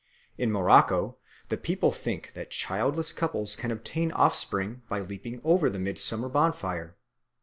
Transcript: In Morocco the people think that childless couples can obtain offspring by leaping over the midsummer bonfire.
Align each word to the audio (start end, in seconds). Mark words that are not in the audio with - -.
In 0.35 0.51
Morocco 0.51 1.17
the 1.49 1.57
people 1.57 1.91
think 1.91 2.33
that 2.33 2.49
childless 2.49 3.13
couples 3.13 3.55
can 3.55 3.69
obtain 3.69 4.11
offspring 4.13 4.81
by 4.89 4.99
leaping 5.01 5.39
over 5.43 5.69
the 5.69 5.77
midsummer 5.77 6.27
bonfire. 6.27 6.95